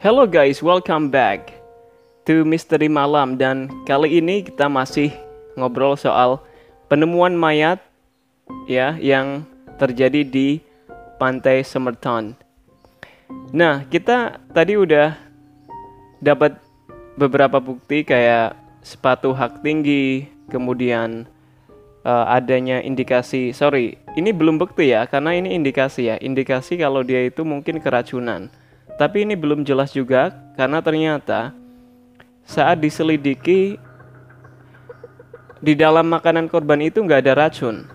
Hello 0.00 0.24
guys, 0.24 0.64
welcome 0.64 1.12
back 1.12 1.60
to 2.24 2.40
Misteri 2.48 2.88
Malam 2.88 3.36
dan 3.36 3.68
kali 3.84 4.16
ini 4.16 4.40
kita 4.40 4.64
masih 4.64 5.12
ngobrol 5.60 5.92
soal 5.92 6.40
penemuan 6.88 7.36
mayat 7.36 7.84
ya 8.64 8.96
yang 8.96 9.44
terjadi 9.76 10.24
di 10.24 10.64
Pantai 11.20 11.60
Semerton. 11.60 12.32
Nah, 13.52 13.84
kita 13.92 14.40
tadi 14.56 14.80
udah 14.80 15.20
dapat 16.16 16.56
beberapa 17.20 17.60
bukti 17.60 18.00
kayak 18.00 18.56
sepatu 18.80 19.36
hak 19.36 19.60
tinggi, 19.60 20.24
kemudian 20.48 21.28
uh, 22.08 22.24
adanya 22.24 22.80
indikasi, 22.80 23.52
sorry, 23.52 24.00
ini 24.16 24.32
belum 24.32 24.56
bukti 24.56 24.96
ya, 24.96 25.04
karena 25.04 25.36
ini 25.36 25.52
indikasi 25.52 26.08
ya, 26.08 26.16
indikasi 26.16 26.80
kalau 26.80 27.04
dia 27.04 27.28
itu 27.28 27.44
mungkin 27.44 27.84
keracunan. 27.84 28.48
Tapi 29.00 29.24
ini 29.24 29.32
belum 29.32 29.64
jelas 29.64 29.96
juga 29.96 30.28
karena 30.60 30.84
ternyata 30.84 31.56
saat 32.44 32.84
diselidiki 32.84 33.80
di 35.56 35.72
dalam 35.72 36.04
makanan 36.12 36.52
korban 36.52 36.84
itu 36.84 37.00
nggak 37.00 37.24
ada 37.24 37.48
racun. 37.48 37.88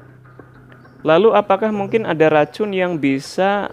Lalu 1.05 1.38
apakah 1.38 1.70
mungkin 1.70 2.09
ada 2.09 2.26
racun 2.34 2.73
yang 2.73 2.98
bisa 2.98 3.70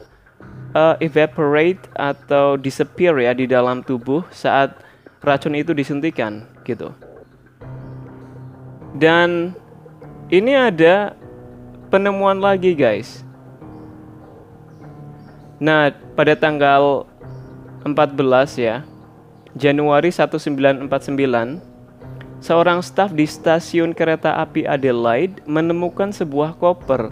uh, 0.76 1.00
evaporate 1.00 1.80
atau 1.96 2.60
disappear 2.60 3.16
ya 3.16 3.32
di 3.32 3.48
dalam 3.48 3.80
tubuh 3.80 4.20
saat 4.28 4.76
racun 5.24 5.56
itu 5.56 5.72
disuntikan 5.72 6.44
gitu. 6.68 6.92
Dan 8.92 9.56
ini 10.28 10.52
ada 10.52 11.16
penemuan 11.88 12.44
lagi 12.44 12.76
guys. 12.76 13.24
Nah, 15.56 15.96
pada 16.12 16.36
tanggal 16.36 17.08
14 17.82 18.62
ya, 18.62 18.86
Januari 19.58 20.14
1949, 20.14 20.86
seorang 22.38 22.78
staf 22.80 23.10
di 23.10 23.26
stasiun 23.26 23.92
kereta 23.92 24.38
api 24.38 24.64
Adelaide 24.64 25.42
menemukan 25.44 26.14
sebuah 26.14 26.56
koper 26.56 27.10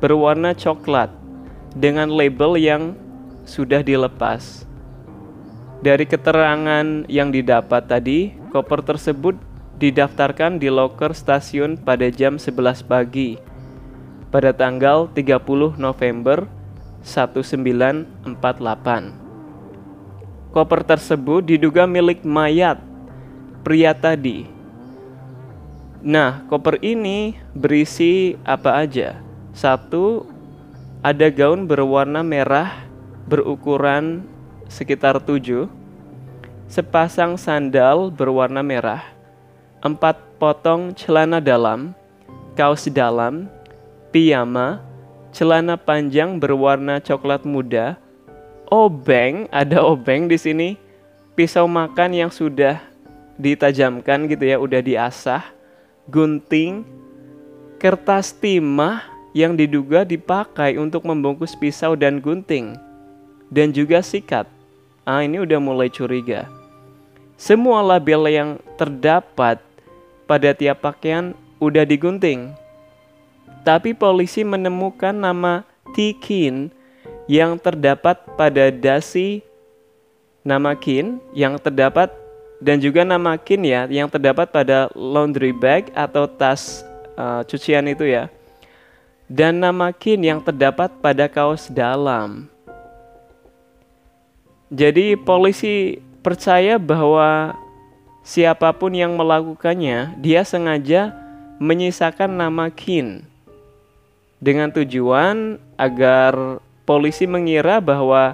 berwarna 0.00 0.56
coklat 0.56 1.12
dengan 1.76 2.08
label 2.08 2.56
yang 2.56 2.96
sudah 3.44 3.84
dilepas. 3.84 4.64
Dari 5.84 6.08
keterangan 6.08 7.06
yang 7.06 7.30
didapat 7.30 7.86
tadi, 7.86 8.34
koper 8.50 8.82
tersebut 8.82 9.38
didaftarkan 9.78 10.58
di 10.58 10.72
loker 10.72 11.14
stasiun 11.14 11.78
pada 11.78 12.10
jam 12.10 12.34
11 12.34 12.82
pagi 12.82 13.38
pada 14.28 14.52
tanggal 14.52 15.08
30 15.16 15.80
November 15.80 16.44
1948. 17.04 19.27
Koper 20.48 20.80
tersebut 20.80 21.44
diduga 21.44 21.84
milik 21.84 22.24
mayat 22.24 22.80
pria 23.60 23.92
tadi. 23.92 24.48
Nah, 26.00 26.46
koper 26.46 26.78
ini 26.80 27.36
berisi 27.52 28.38
apa 28.46 28.80
aja? 28.80 29.18
Satu, 29.50 30.24
ada 31.04 31.26
gaun 31.28 31.66
berwarna 31.66 32.22
merah 32.22 32.86
berukuran 33.28 34.24
sekitar 34.70 35.20
7, 35.20 35.68
sepasang 36.70 37.36
sandal 37.36 38.08
berwarna 38.08 38.64
merah, 38.64 39.04
empat 39.84 40.16
potong 40.40 40.96
celana 40.96 41.42
dalam, 41.42 41.92
kaos 42.56 42.88
dalam, 42.88 43.50
piyama, 44.14 44.80
celana 45.34 45.76
panjang 45.76 46.40
berwarna 46.40 47.04
coklat 47.04 47.44
muda, 47.44 48.00
obeng, 48.68 49.48
ada 49.48 49.80
obeng 49.84 50.28
di 50.28 50.36
sini, 50.36 50.76
pisau 51.32 51.64
makan 51.64 52.12
yang 52.12 52.30
sudah 52.32 52.80
ditajamkan 53.40 54.28
gitu 54.28 54.44
ya, 54.44 54.56
udah 54.60 54.80
diasah, 54.84 55.44
gunting, 56.08 56.84
kertas 57.80 58.32
timah 58.36 59.04
yang 59.32 59.56
diduga 59.56 60.04
dipakai 60.04 60.76
untuk 60.76 61.04
membungkus 61.04 61.56
pisau 61.56 61.96
dan 61.96 62.20
gunting, 62.20 62.76
dan 63.48 63.72
juga 63.72 64.04
sikat. 64.04 64.48
Ah, 65.08 65.24
ini 65.24 65.40
udah 65.40 65.56
mulai 65.56 65.88
curiga. 65.88 66.44
Semua 67.38 67.80
label 67.80 68.28
yang 68.28 68.50
terdapat 68.76 69.62
pada 70.28 70.52
tiap 70.52 70.84
pakaian 70.84 71.32
udah 71.56 71.86
digunting. 71.88 72.52
Tapi 73.64 73.96
polisi 73.96 74.44
menemukan 74.44 75.14
nama 75.16 75.64
Tikin 75.96 76.68
yang 77.28 77.60
terdapat 77.60 78.16
pada 78.34 78.72
dasi 78.72 79.44
nama 80.40 80.72
kin 80.72 81.20
yang 81.36 81.60
terdapat 81.60 82.08
dan 82.58 82.80
juga 82.80 83.04
nama 83.04 83.36
kin 83.36 83.62
ya 83.62 83.84
yang 83.86 84.08
terdapat 84.08 84.48
pada 84.48 84.88
laundry 84.96 85.52
bag 85.52 85.92
atau 85.92 86.24
tas 86.24 86.82
uh, 87.20 87.44
cucian 87.44 87.84
itu 87.86 88.08
ya 88.08 88.32
dan 89.28 89.60
nama 89.60 89.92
kin 89.92 90.24
yang 90.24 90.40
terdapat 90.40 90.88
pada 91.04 91.28
kaos 91.28 91.68
dalam. 91.68 92.48
Jadi 94.72 95.16
polisi 95.20 96.00
percaya 96.24 96.80
bahwa 96.80 97.52
siapa 98.24 98.72
pun 98.72 98.92
yang 98.92 99.12
melakukannya 99.16 100.16
dia 100.20 100.44
sengaja 100.48 101.12
menyisakan 101.60 102.32
nama 102.40 102.72
kin 102.72 103.24
dengan 104.40 104.72
tujuan 104.72 105.60
agar 105.76 106.60
polisi 106.88 107.28
mengira 107.28 107.84
bahwa 107.84 108.32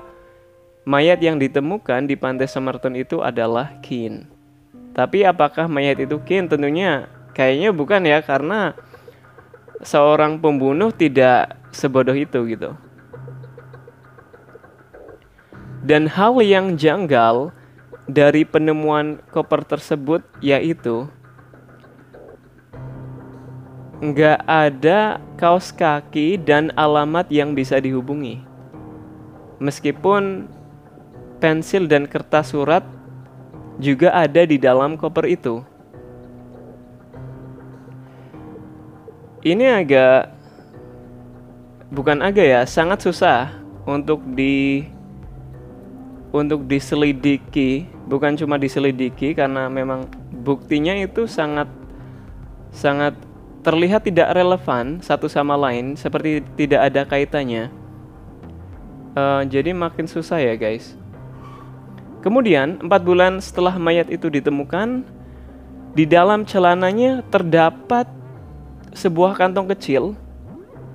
mayat 0.87 1.19
yang 1.19 1.43
ditemukan 1.43 2.07
di 2.07 2.15
pantai 2.15 2.47
Semerton 2.47 2.95
itu 2.95 3.19
adalah 3.19 3.75
Kin. 3.83 4.31
Tapi 4.95 5.27
apakah 5.27 5.67
mayat 5.67 5.99
itu 5.99 6.23
Kin? 6.23 6.47
Tentunya 6.47 7.11
kayaknya 7.35 7.75
bukan 7.75 8.07
ya 8.07 8.23
karena 8.23 8.79
seorang 9.83 10.39
pembunuh 10.39 10.95
tidak 10.95 11.59
sebodoh 11.75 12.15
itu 12.15 12.39
gitu. 12.47 12.79
Dan 15.83 16.07
hal 16.07 16.39
yang 16.41 16.79
janggal 16.79 17.51
dari 18.07 18.47
penemuan 18.47 19.19
koper 19.35 19.67
tersebut 19.67 20.23
yaitu 20.39 21.11
nggak 24.03 24.41
ada 24.49 25.23
kaos 25.39 25.71
kaki 25.71 26.41
dan 26.41 26.75
alamat 26.75 27.31
yang 27.31 27.55
bisa 27.55 27.79
dihubungi. 27.79 28.43
Meskipun 29.63 30.51
pensil 31.39 31.87
dan 31.87 32.09
kertas 32.11 32.51
surat 32.51 32.83
juga 33.79 34.15
ada 34.15 34.43
di 34.47 34.59
dalam 34.59 34.99
koper 34.99 35.27
itu. 35.31 35.63
Ini 39.45 39.85
agak 39.85 40.33
bukan 41.93 42.25
agak 42.25 42.47
ya, 42.49 42.63
sangat 42.65 43.05
susah 43.05 43.53
untuk 43.85 44.25
di 44.33 44.89
untuk 46.35 46.67
diselidiki, 46.67 47.87
bukan 48.11 48.35
cuma 48.35 48.59
diselidiki 48.59 49.37
karena 49.37 49.71
memang 49.71 50.09
buktinya 50.33 50.97
itu 50.99 51.29
sangat 51.31 51.71
sangat 52.75 53.15
terlihat 53.65 54.05
tidak 54.05 54.37
relevan 54.37 55.01
satu 55.01 55.27
sama 55.27 55.57
lain, 55.57 55.97
seperti 55.97 56.45
tidak 56.55 56.93
ada 56.93 57.03
kaitannya. 57.09 57.73
Uh, 59.17 59.43
jadi 59.49 59.73
makin 59.73 60.05
susah 60.05 60.37
ya 60.37 60.53
guys. 60.55 60.95
Kemudian 62.21 62.85
empat 62.85 63.01
bulan 63.01 63.41
setelah 63.41 63.81
mayat 63.81 64.13
itu 64.13 64.29
ditemukan, 64.29 65.05
di 65.97 66.05
dalam 66.05 66.45
celananya 66.45 67.25
terdapat 67.33 68.05
sebuah 68.93 69.39
kantong 69.39 69.71
kecil 69.73 70.13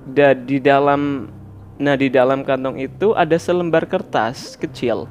dan 0.06 0.46
di 0.46 0.62
dalam 0.62 1.32
nah 1.80 1.96
di 1.96 2.12
dalam 2.12 2.44
kantong 2.44 2.76
itu 2.76 3.16
ada 3.16 3.40
selembar 3.40 3.88
kertas 3.88 4.52
kecil 4.60 5.08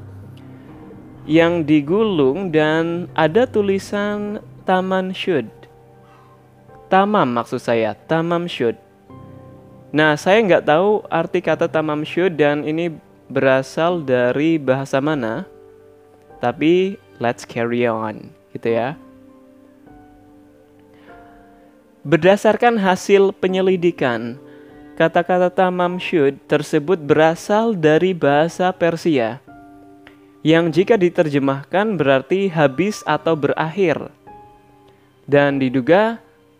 yang 1.25 1.65
digulung 1.65 2.53
dan 2.53 3.09
ada 3.17 3.45
tulisan 3.49 4.41
Taman 4.65 5.13
Syud. 5.13 5.58
Tamam 6.89 7.29
maksud 7.37 7.61
saya, 7.61 7.93
tamam 7.93 8.49
should. 8.49 8.73
Nah, 9.93 10.17
saya 10.17 10.41
nggak 10.41 10.65
tahu 10.65 11.05
arti 11.05 11.37
kata 11.37 11.69
tamam 11.69 12.01
should 12.01 12.33
dan 12.33 12.65
ini 12.65 12.89
berasal 13.29 14.01
dari 14.01 14.57
bahasa 14.57 14.97
mana. 14.97 15.45
Tapi 16.41 16.97
let's 17.21 17.45
carry 17.45 17.85
on, 17.85 18.33
gitu 18.57 18.73
ya. 18.73 18.97
Berdasarkan 22.01 22.81
hasil 22.81 23.37
penyelidikan, 23.37 24.41
kata-kata 24.97 25.53
tamam 25.53 26.01
should 26.01 26.41
tersebut 26.49 26.97
berasal 26.97 27.77
dari 27.77 28.17
bahasa 28.17 28.73
Persia 28.73 29.45
yang 30.41 30.71
jika 30.71 30.95
diterjemahkan 30.95 31.99
berarti 31.99 32.49
habis 32.49 33.03
atau 33.05 33.35
berakhir. 33.35 34.09
Dan 35.29 35.61
diduga 35.61 36.17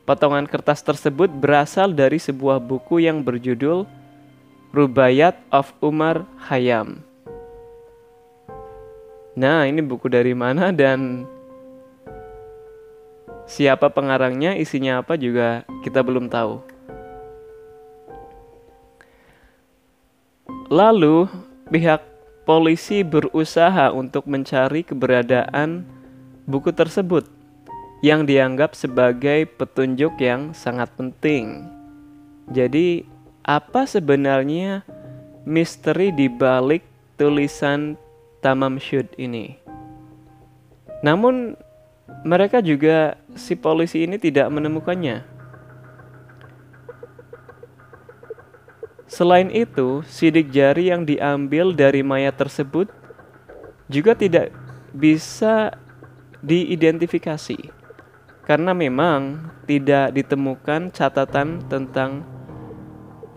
Potongan 0.10 0.50
kertas 0.50 0.82
tersebut 0.82 1.30
berasal 1.30 1.94
dari 1.94 2.18
sebuah 2.18 2.58
buku 2.58 3.06
yang 3.06 3.22
berjudul 3.22 3.86
Rubayat 4.74 5.38
of 5.54 5.70
Umar 5.86 6.26
Hayam. 6.50 7.06
Nah, 9.38 9.70
ini 9.70 9.86
buku 9.86 10.10
dari 10.10 10.34
mana 10.34 10.74
dan 10.74 11.30
siapa 13.46 13.94
pengarangnya, 13.94 14.58
isinya 14.58 15.06
apa 15.06 15.14
juga 15.14 15.62
kita 15.86 16.02
belum 16.02 16.26
tahu. 16.26 16.58
Lalu, 20.74 21.30
pihak 21.70 22.02
polisi 22.50 23.06
berusaha 23.06 23.94
untuk 23.94 24.26
mencari 24.26 24.82
keberadaan 24.82 25.86
buku 26.50 26.74
tersebut 26.74 27.30
yang 28.00 28.24
dianggap 28.24 28.76
sebagai 28.76 29.44
petunjuk 29.60 30.16
yang 30.24 30.56
sangat 30.56 30.88
penting. 30.96 31.68
Jadi, 32.48 33.04
apa 33.44 33.84
sebenarnya 33.84 34.88
misteri 35.44 36.16
di 36.16 36.32
balik 36.32 36.84
tulisan 37.20 38.00
Tamam 38.40 38.80
Syud 38.80 39.12
ini. 39.20 39.60
Namun 41.04 41.60
mereka 42.24 42.64
juga 42.64 43.20
si 43.36 43.60
polisi 43.60 44.08
ini 44.08 44.16
tidak 44.16 44.48
menemukannya. 44.48 45.28
Selain 49.10 49.52
itu, 49.52 50.06
sidik 50.08 50.54
jari 50.54 50.94
yang 50.94 51.04
diambil 51.04 51.76
dari 51.76 52.00
mayat 52.00 52.38
tersebut 52.40 52.88
juga 53.90 54.16
tidak 54.16 54.54
bisa 54.94 55.74
diidentifikasi 56.40 57.79
karena 58.50 58.74
memang 58.74 59.46
tidak 59.70 60.10
ditemukan 60.18 60.90
catatan 60.90 61.62
tentang 61.70 62.26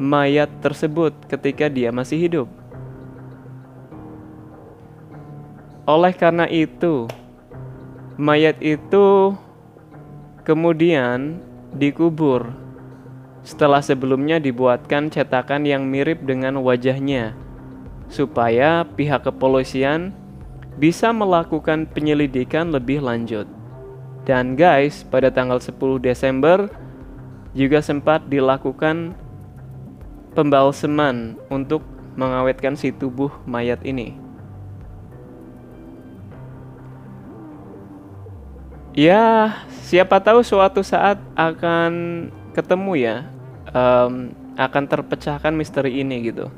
mayat 0.00 0.48
tersebut 0.64 1.12
ketika 1.28 1.68
dia 1.68 1.92
masih 1.92 2.16
hidup. 2.16 2.48
Oleh 5.84 6.16
karena 6.16 6.48
itu, 6.48 7.12
mayat 8.16 8.56
itu 8.64 9.36
kemudian 10.48 11.44
dikubur 11.76 12.56
setelah 13.44 13.84
sebelumnya 13.84 14.40
dibuatkan 14.40 15.12
cetakan 15.12 15.68
yang 15.68 15.84
mirip 15.84 16.24
dengan 16.24 16.56
wajahnya 16.64 17.36
supaya 18.08 18.88
pihak 18.96 19.28
kepolisian 19.28 20.16
bisa 20.80 21.12
melakukan 21.12 21.84
penyelidikan 21.84 22.72
lebih 22.72 23.04
lanjut. 23.04 23.61
Dan 24.22 24.54
guys, 24.54 25.02
pada 25.02 25.34
tanggal 25.34 25.58
10 25.58 25.98
Desember 25.98 26.70
juga 27.52 27.82
sempat 27.82 28.22
dilakukan 28.30 29.18
pembalseman 30.32 31.36
untuk 31.50 31.82
mengawetkan 32.14 32.78
si 32.78 32.94
tubuh 32.94 33.34
mayat 33.44 33.82
ini. 33.82 34.14
Ya, 38.92 39.56
siapa 39.88 40.20
tahu 40.20 40.44
suatu 40.44 40.84
saat 40.84 41.16
akan 41.32 42.28
ketemu 42.52 42.92
ya, 43.00 43.16
um, 43.72 44.36
akan 44.54 44.84
terpecahkan 44.84 45.56
misteri 45.56 46.04
ini 46.04 46.28
gitu. 46.28 46.52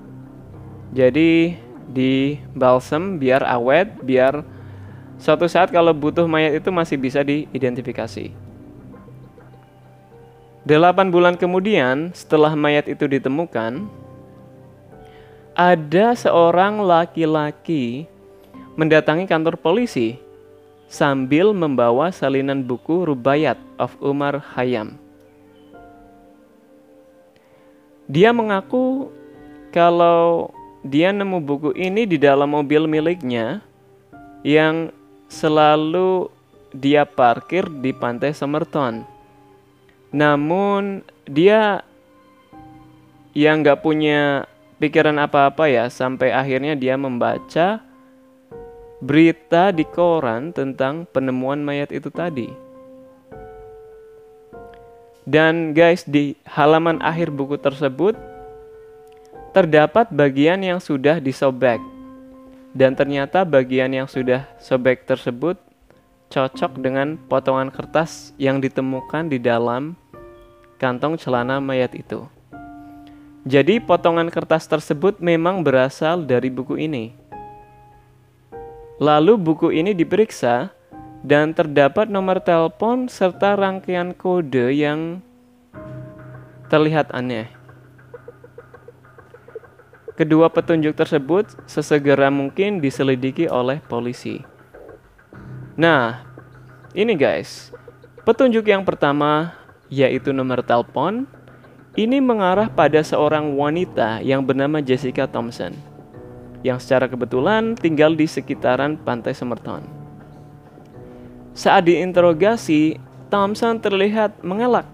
Jadi 0.91 1.55
di 1.87 2.43
balsam 2.53 3.23
biar 3.23 3.47
awet, 3.47 4.03
biar 4.03 4.43
suatu 5.25 5.49
saat 5.49 5.73
kalau 5.73 5.97
butuh 5.97 6.29
mayat 6.29 6.61
itu 6.61 6.69
masih 6.69 7.01
bisa 7.01 7.25
diidentifikasi. 7.25 8.29
Delapan 10.69 11.09
bulan 11.09 11.41
kemudian, 11.41 12.13
setelah 12.13 12.53
mayat 12.53 12.85
itu 12.93 13.09
ditemukan, 13.09 13.89
ada 15.57 16.07
seorang 16.13 16.85
laki-laki 16.85 18.05
mendatangi 18.77 19.25
kantor 19.25 19.57
polisi 19.57 20.21
sambil 20.93 21.57
membawa 21.57 22.13
salinan 22.13 22.61
buku 22.61 23.09
Rubayat 23.09 23.57
of 23.81 23.97
Umar 24.05 24.37
Hayam. 24.53 25.01
Dia 28.05 28.29
mengaku 28.37 29.09
kalau 29.73 30.53
dia 30.85 31.17
nemu 31.17 31.41
buku 31.41 31.73
ini 31.73 32.05
di 32.05 32.21
dalam 32.21 32.53
mobil 32.53 32.85
miliknya 32.85 33.65
yang 34.45 34.93
selalu 35.35 36.31
dia 36.71 37.03
parkir 37.03 37.67
di 37.67 37.91
pantai 37.91 38.31
Semerton. 38.31 39.03
Namun 40.15 41.03
dia 41.27 41.83
yang 43.35 43.67
nggak 43.67 43.83
punya 43.83 44.47
pikiran 44.79 45.19
apa-apa 45.19 45.67
ya 45.67 45.91
sampai 45.91 46.31
akhirnya 46.31 46.79
dia 46.79 46.95
membaca 46.95 47.83
berita 49.03 49.75
di 49.75 49.83
koran 49.83 50.55
tentang 50.55 51.05
penemuan 51.11 51.61
mayat 51.61 51.91
itu 51.91 52.09
tadi. 52.15 52.49
Dan 55.25 55.73
guys, 55.73 56.05
di 56.05 56.37
halaman 56.45 57.01
akhir 57.01 57.33
buku 57.33 57.57
tersebut 57.57 58.13
terdapat 59.57 60.13
bagian 60.13 60.61
yang 60.61 60.79
sudah 60.79 61.17
disobek. 61.17 61.81
Dan 62.75 62.99
ternyata 62.99 63.47
bagian 63.47 63.95
yang 63.95 64.11
sudah 64.11 64.51
sobek 64.59 65.07
tersebut 65.07 65.55
cocok 66.27 66.83
dengan 66.83 67.15
potongan 67.31 67.71
kertas 67.71 68.35
yang 68.35 68.59
ditemukan 68.59 69.31
di 69.31 69.39
dalam 69.39 69.95
kantong 70.83 71.15
celana 71.15 71.63
mayat 71.63 71.95
itu. 71.95 72.27
Jadi 73.47 73.79
potongan 73.79 74.27
kertas 74.27 74.67
tersebut 74.67 75.23
memang 75.23 75.63
berasal 75.63 76.27
dari 76.27 76.51
buku 76.51 76.75
ini. 76.83 77.15
Lalu 78.99 79.39
buku 79.39 79.71
ini 79.71 79.95
diperiksa 79.95 80.75
dan 81.23 81.55
terdapat 81.55 82.11
nomor 82.11 82.43
telepon 82.43 83.07
serta 83.07 83.55
rangkaian 83.55 84.11
kode 84.11 84.75
yang 84.75 85.23
terlihat 86.67 87.15
aneh. 87.15 87.54
Kedua 90.15 90.47
petunjuk 90.47 90.95
tersebut 90.95 91.59
sesegera 91.67 92.31
mungkin 92.31 92.79
diselidiki 92.79 93.51
oleh 93.51 93.83
polisi. 93.83 94.47
Nah, 95.75 96.23
ini 96.95 97.19
guys, 97.19 97.75
petunjuk 98.23 98.63
yang 98.71 98.87
pertama 98.87 99.59
yaitu 99.91 100.31
nomor 100.31 100.63
telepon 100.63 101.27
ini 101.99 102.23
mengarah 102.23 102.71
pada 102.71 103.03
seorang 103.03 103.59
wanita 103.59 104.23
yang 104.23 104.47
bernama 104.47 104.79
Jessica 104.79 105.27
Thompson 105.27 105.75
yang 106.63 106.79
secara 106.79 107.11
kebetulan 107.11 107.75
tinggal 107.75 108.15
di 108.15 108.31
sekitaran 108.31 108.95
pantai 108.95 109.35
Semerton. 109.35 109.83
Saat 111.59 111.91
diinterogasi, 111.91 113.03
Thompson 113.35 113.83
terlihat 113.83 114.47
mengelak 114.47 114.87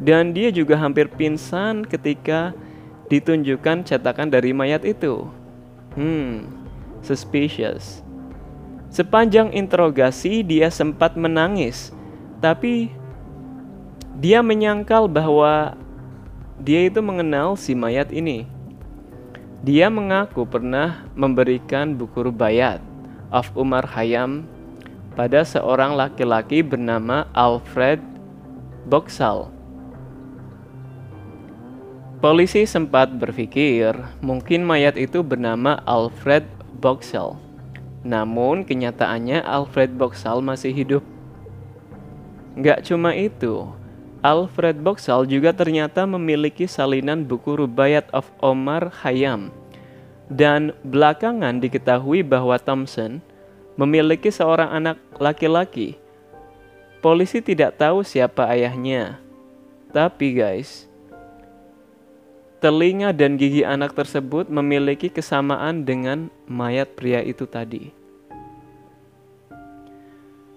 dan 0.00 0.32
dia 0.32 0.48
juga 0.48 0.80
hampir 0.80 1.06
pingsan 1.12 1.84
ketika 1.84 2.56
ditunjukkan 3.12 3.84
cetakan 3.84 4.32
dari 4.32 4.56
mayat 4.56 4.88
itu. 4.88 5.28
Hmm, 5.92 6.48
suspicious. 7.04 8.00
Sepanjang 8.88 9.52
interogasi 9.52 10.40
dia 10.40 10.72
sempat 10.72 11.12
menangis, 11.12 11.92
tapi 12.40 12.88
dia 14.16 14.40
menyangkal 14.40 15.04
bahwa 15.12 15.76
dia 16.56 16.88
itu 16.88 17.04
mengenal 17.04 17.52
si 17.60 17.76
mayat 17.76 18.08
ini. 18.08 18.48
Dia 19.60 19.92
mengaku 19.92 20.48
pernah 20.48 21.04
memberikan 21.12 21.92
buku 21.92 22.32
rubayat 22.32 22.80
of 23.28 23.52
Umar 23.52 23.84
Hayam 23.92 24.48
pada 25.12 25.44
seorang 25.44 25.94
laki-laki 25.94 26.64
bernama 26.64 27.28
Alfred 27.36 28.00
Boxall. 28.88 29.61
Polisi 32.22 32.70
sempat 32.70 33.10
berpikir 33.18 33.98
mungkin 34.22 34.62
mayat 34.62 34.94
itu 34.94 35.26
bernama 35.26 35.82
Alfred 35.82 36.46
Boxall. 36.78 37.34
Namun 38.06 38.62
kenyataannya 38.62 39.42
Alfred 39.42 39.98
Boxall 39.98 40.38
masih 40.38 40.70
hidup. 40.70 41.02
Gak 42.62 42.86
cuma 42.86 43.10
itu, 43.18 43.66
Alfred 44.22 44.78
Boxall 44.86 45.26
juga 45.26 45.50
ternyata 45.50 46.06
memiliki 46.06 46.70
salinan 46.70 47.26
buku 47.26 47.58
Rubayat 47.58 48.06
of 48.14 48.30
Omar 48.38 48.94
Hayam. 49.02 49.50
Dan 50.30 50.78
belakangan 50.86 51.58
diketahui 51.58 52.22
bahwa 52.22 52.54
Thompson 52.62 53.18
memiliki 53.74 54.30
seorang 54.30 54.70
anak 54.70 55.02
laki-laki. 55.18 55.98
Polisi 57.02 57.42
tidak 57.42 57.82
tahu 57.82 58.06
siapa 58.06 58.46
ayahnya. 58.46 59.18
Tapi 59.90 60.38
guys, 60.38 60.86
telinga 62.62 63.10
dan 63.10 63.34
gigi 63.34 63.66
anak 63.66 63.98
tersebut 63.98 64.46
memiliki 64.46 65.10
kesamaan 65.10 65.82
dengan 65.82 66.30
mayat 66.46 66.94
pria 66.94 67.18
itu 67.18 67.42
tadi. 67.42 67.90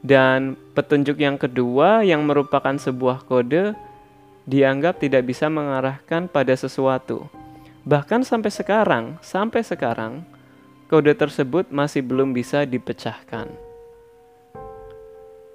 Dan 0.05 0.53
petunjuk 0.77 1.17
yang 1.17 1.41
kedua 1.41 2.05
yang 2.05 2.21
merupakan 2.29 2.77
sebuah 2.77 3.25
kode 3.25 3.73
dianggap 4.45 5.01
tidak 5.01 5.25
bisa 5.25 5.49
mengarahkan 5.49 6.29
pada 6.29 6.53
sesuatu. 6.53 7.25
Bahkan 7.89 8.21
sampai 8.21 8.53
sekarang, 8.53 9.17
sampai 9.25 9.65
sekarang 9.65 10.21
kode 10.85 11.09
tersebut 11.17 11.73
masih 11.73 12.05
belum 12.05 12.37
bisa 12.37 12.69
dipecahkan. 12.69 13.49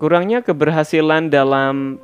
Kurangnya 0.03 0.43
keberhasilan 0.43 1.31
dalam 1.31 2.03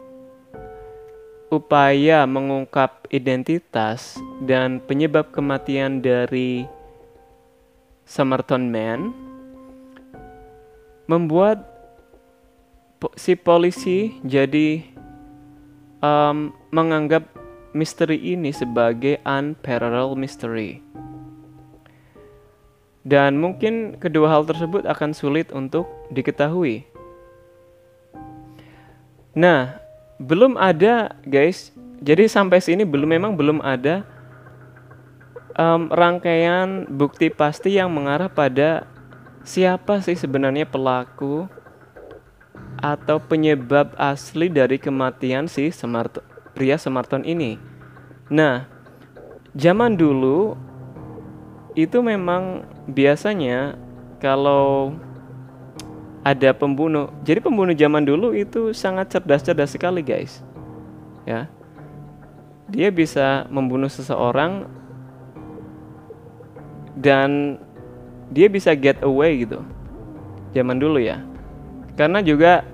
upaya 1.51 2.27
mengungkap 2.27 3.07
identitas 3.15 4.19
dan 4.43 4.83
penyebab 4.83 5.31
kematian 5.31 6.03
dari 6.03 6.67
Somerton 8.07 8.71
Man 8.71 9.15
membuat 11.07 11.63
si 13.15 13.39
polisi 13.39 14.19
jadi 14.27 14.83
um, 16.03 16.51
menganggap 16.75 17.31
misteri 17.77 18.19
ini 18.19 18.51
sebagai 18.51 19.23
unparalleled 19.23 20.19
mystery. 20.19 20.83
Dan 23.07 23.39
mungkin 23.39 24.03
kedua 24.03 24.35
hal 24.35 24.43
tersebut 24.51 24.83
akan 24.83 25.15
sulit 25.15 25.55
untuk 25.55 25.87
diketahui. 26.11 26.83
Nah, 29.39 29.86
belum 30.21 30.57
ada 30.57 31.17
guys. 31.25 31.73
Jadi 32.01 32.29
sampai 32.29 32.61
sini 32.61 32.85
belum 32.85 33.09
memang 33.17 33.33
belum 33.35 33.65
ada 33.65 34.05
um, 35.57 35.89
rangkaian 35.89 36.85
bukti 36.87 37.33
pasti 37.33 37.81
yang 37.81 37.89
mengarah 37.89 38.29
pada 38.29 38.85
siapa 39.43 40.05
sih 40.05 40.15
sebenarnya 40.15 40.69
pelaku 40.69 41.49
atau 42.77 43.17
penyebab 43.17 43.97
asli 43.97 44.53
dari 44.53 44.77
kematian 44.77 45.49
si 45.49 45.73
Semart 45.73 46.21
pria 46.53 46.77
Semarton 46.77 47.25
ini. 47.25 47.57
Nah, 48.29 48.69
zaman 49.57 49.97
dulu 49.97 50.57
itu 51.77 52.01
memang 52.05 52.65
biasanya 52.89 53.77
kalau 54.21 54.97
ada 56.27 56.51
pembunuh. 56.51 57.15
Jadi 57.23 57.39
pembunuh 57.39 57.71
zaman 57.71 58.03
dulu 58.03 58.35
itu 58.35 58.75
sangat 58.75 59.15
cerdas-cerdas 59.15 59.79
sekali, 59.79 60.03
guys. 60.03 60.43
Ya. 61.23 61.47
Dia 62.67 62.91
bisa 62.91 63.47
membunuh 63.47 63.87
seseorang 63.87 64.67
dan 66.99 67.63
dia 68.35 68.51
bisa 68.51 68.75
get 68.75 68.99
away 69.07 69.47
gitu. 69.47 69.63
Zaman 70.51 70.83
dulu 70.83 70.99
ya. 70.99 71.23
Karena 71.95 72.19
juga 72.19 72.67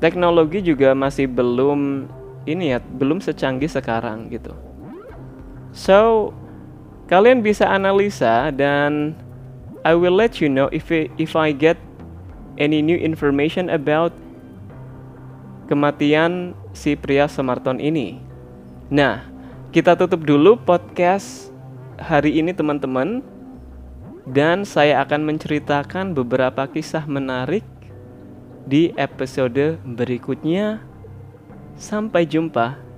teknologi 0.00 0.64
juga 0.64 0.96
masih 0.96 1.28
belum 1.28 2.08
ini 2.48 2.72
ya, 2.72 2.78
belum 2.80 3.20
secanggih 3.20 3.68
sekarang 3.68 4.32
gitu. 4.32 4.56
So, 5.76 6.32
kalian 7.12 7.44
bisa 7.44 7.68
analisa 7.68 8.48
dan 8.48 9.12
I 9.84 9.92
will 9.92 10.16
let 10.16 10.40
you 10.40 10.48
know 10.48 10.72
if 10.72 10.88
if 10.92 11.36
I 11.36 11.52
get 11.52 11.76
any 12.60 12.84
new 12.84 13.00
information 13.00 13.72
about 13.72 14.12
kematian 15.66 16.52
si 16.76 16.94
pria 16.94 17.24
Semarton 17.24 17.80
ini. 17.80 18.20
Nah, 18.92 19.24
kita 19.72 19.96
tutup 19.96 20.22
dulu 20.28 20.60
podcast 20.60 21.48
hari 21.96 22.36
ini 22.36 22.52
teman-teman 22.52 23.24
dan 24.28 24.68
saya 24.68 25.00
akan 25.00 25.24
menceritakan 25.24 26.12
beberapa 26.12 26.68
kisah 26.68 27.08
menarik 27.08 27.64
di 28.68 28.92
episode 29.00 29.80
berikutnya. 29.82 30.84
Sampai 31.80 32.28
jumpa 32.28 32.89